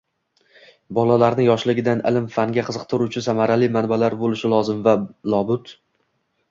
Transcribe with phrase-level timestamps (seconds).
[0.97, 5.01] Bolalarni yoshligidan ilm-fanga qiziqtiruvchi samarali manbalar bo‘lishi lozim va
[5.37, 5.77] lobud